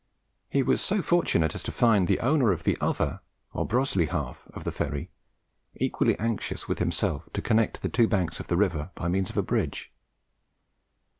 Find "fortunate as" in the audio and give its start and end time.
1.03-1.61